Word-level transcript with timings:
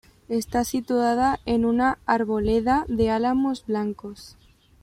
Está 0.29 0.63
situada 0.65 1.39
en 1.45 1.63
una 1.63 1.99
arboleda 2.07 2.85
de 2.87 3.11
álamos 3.11 3.67
blancos. 3.67 4.35